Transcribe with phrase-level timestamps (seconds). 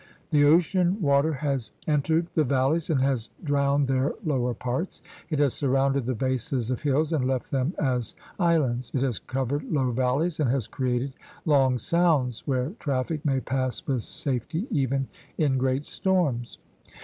[0.31, 4.99] The ocean water has entered the valleys and has drowned their lower parts.
[5.29, 9.19] It has surrounded the bases of hills and left them as is lands; it has
[9.19, 11.13] covered low valleys and has created
[11.45, 16.57] long sounds where traffic may pass with safety even in great storms.